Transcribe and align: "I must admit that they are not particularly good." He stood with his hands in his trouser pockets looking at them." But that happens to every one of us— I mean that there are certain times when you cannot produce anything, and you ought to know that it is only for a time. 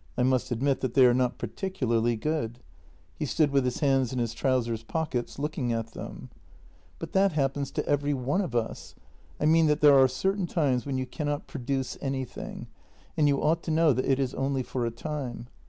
"I 0.18 0.24
must 0.24 0.50
admit 0.50 0.80
that 0.80 0.94
they 0.94 1.06
are 1.06 1.14
not 1.14 1.38
particularly 1.38 2.16
good." 2.16 2.58
He 3.14 3.24
stood 3.24 3.52
with 3.52 3.64
his 3.64 3.78
hands 3.78 4.12
in 4.12 4.18
his 4.18 4.34
trouser 4.34 4.76
pockets 4.76 5.38
looking 5.38 5.72
at 5.72 5.92
them." 5.92 6.30
But 6.98 7.12
that 7.12 7.30
happens 7.34 7.70
to 7.70 7.86
every 7.86 8.12
one 8.12 8.40
of 8.40 8.56
us— 8.56 8.96
I 9.40 9.46
mean 9.46 9.68
that 9.68 9.80
there 9.80 9.96
are 9.96 10.08
certain 10.08 10.48
times 10.48 10.84
when 10.84 10.98
you 10.98 11.06
cannot 11.06 11.46
produce 11.46 11.96
anything, 12.00 12.66
and 13.16 13.28
you 13.28 13.40
ought 13.40 13.62
to 13.62 13.70
know 13.70 13.92
that 13.92 14.04
it 14.10 14.18
is 14.18 14.34
only 14.34 14.64
for 14.64 14.84
a 14.84 14.90
time. 14.90 15.46